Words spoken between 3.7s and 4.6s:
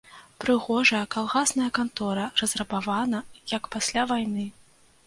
пасля вайны.